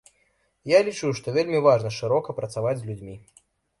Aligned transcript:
Я 0.69 0.77
лічу, 0.87 1.11
што 1.21 1.33
вельмі 1.37 1.59
важна 1.67 1.91
шырока 2.01 2.29
працаваць 2.41 2.77
з 2.81 2.89
людзьмі. 2.89 3.15